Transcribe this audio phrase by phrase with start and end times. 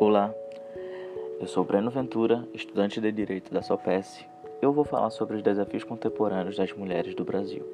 [0.00, 0.34] Olá,
[1.40, 4.24] eu sou Breno Ventura, estudante de Direito da SOPES.
[4.60, 7.64] Eu vou falar sobre os desafios contemporâneos das mulheres do Brasil.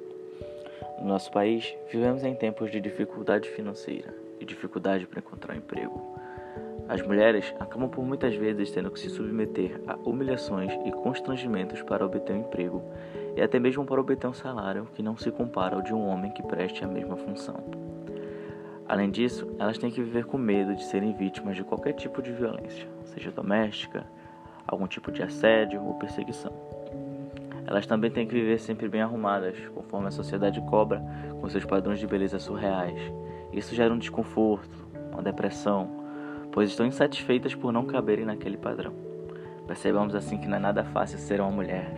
[1.01, 5.99] No nosso país, vivemos em tempos de dificuldade financeira e dificuldade para encontrar emprego.
[6.89, 12.05] As mulheres acabam por muitas vezes tendo que se submeter a humilhações e constrangimentos para
[12.05, 12.83] obter um emprego
[13.37, 16.33] e até mesmo para obter um salário que não se compara ao de um homem
[16.33, 17.63] que preste a mesma função.
[18.91, 22.33] Além disso, elas têm que viver com medo de serem vítimas de qualquer tipo de
[22.33, 24.05] violência, seja doméstica,
[24.67, 26.53] algum tipo de assédio ou perseguição.
[27.69, 31.01] Elas também têm que viver sempre bem arrumadas, conforme a sociedade cobra,
[31.41, 33.01] com seus padrões de beleza surreais.
[33.53, 35.89] Isso gera um desconforto, uma depressão,
[36.51, 38.93] pois estão insatisfeitas por não caberem naquele padrão.
[39.69, 41.95] Percebamos assim que não é nada fácil ser uma mulher,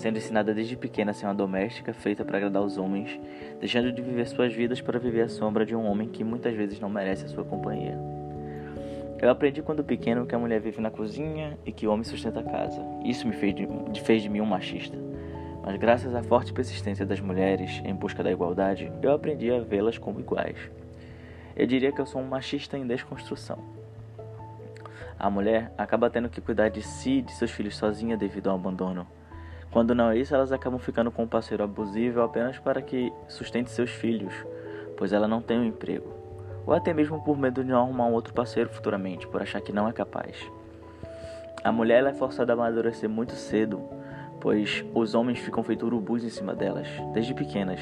[0.00, 3.20] sendo ensinada desde pequena a ser uma doméstica feita para agradar os homens,
[3.60, 6.80] deixando de viver suas vidas para viver à sombra de um homem que muitas vezes
[6.80, 7.98] não merece a sua companhia.
[9.20, 12.40] Eu aprendi quando pequeno que a mulher vive na cozinha e que o homem sustenta
[12.40, 12.82] a casa.
[13.04, 13.68] Isso me fez de,
[14.00, 14.96] fez de mim um machista.
[15.62, 19.98] Mas graças à forte persistência das mulheres em busca da igualdade, eu aprendi a vê-las
[19.98, 20.56] como iguais.
[21.54, 23.58] Eu diria que eu sou um machista em desconstrução.
[25.18, 28.56] A mulher acaba tendo que cuidar de si e de seus filhos sozinha devido ao
[28.56, 29.06] abandono.
[29.70, 33.70] Quando não é isso, elas acabam ficando com um parceiro abusivo apenas para que sustente
[33.70, 34.34] seus filhos,
[34.96, 36.12] pois ela não tem um emprego,
[36.66, 39.72] ou até mesmo por medo de não arrumar um outro parceiro futuramente, por achar que
[39.72, 40.36] não é capaz.
[41.62, 43.80] A mulher é forçada a amadurecer muito cedo,
[44.40, 47.80] pois os homens ficam feitos urubus em cima delas, desde pequenas.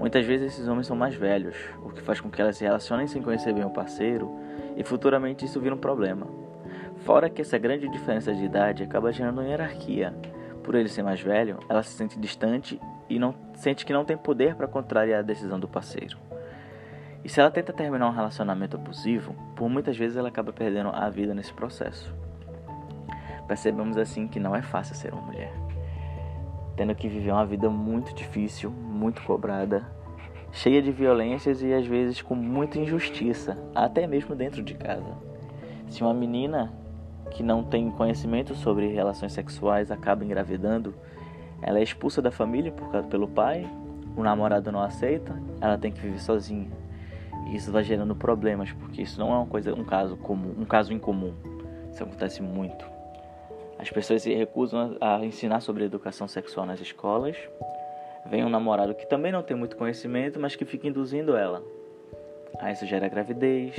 [0.00, 3.06] Muitas vezes esses homens são mais velhos, o que faz com que elas se relacionem
[3.06, 4.34] sem conhecer bem o parceiro,
[4.76, 6.26] e futuramente isso vira um problema.
[7.04, 10.12] Fora que essa grande diferença de idade acaba gerando hierarquia,
[10.64, 14.16] por ele ser mais velho, ela se sente distante e não sente que não tem
[14.16, 16.18] poder para contrariar a decisão do parceiro.
[17.22, 21.08] E se ela tenta terminar um relacionamento abusivo, por muitas vezes ela acaba perdendo a
[21.08, 22.12] vida nesse processo.
[23.46, 25.52] Percebemos assim que não é fácil ser uma mulher,
[26.76, 29.86] tendo que viver uma vida muito difícil, muito cobrada,
[30.50, 35.14] cheia de violências e às vezes com muita injustiça, até mesmo dentro de casa.
[35.88, 36.72] Se uma menina
[37.30, 40.94] que não tem conhecimento sobre relações sexuais acaba engravidando,
[41.62, 43.68] ela é expulsa da família por, pelo pai,
[44.16, 46.70] o namorado não aceita, ela tem que viver sozinha.
[47.46, 50.64] E isso vai gerando problemas, porque isso não é uma coisa, um caso comum, um
[50.64, 51.34] caso incomum.
[51.90, 52.84] Isso acontece muito.
[53.78, 57.36] As pessoas se recusam a, a ensinar sobre educação sexual nas escolas.
[58.26, 61.62] Vem um namorado que também não tem muito conhecimento, mas que fica induzindo ela.
[62.58, 63.76] Aí isso gera gravidez,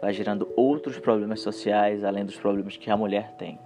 [0.00, 3.58] vai gerando outros problemas sociais além dos problemas que a mulher tem.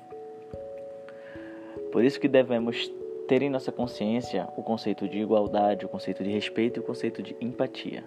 [1.90, 2.90] Por isso que devemos
[3.26, 7.22] ter em nossa consciência o conceito de igualdade, o conceito de respeito e o conceito
[7.22, 8.04] de empatia.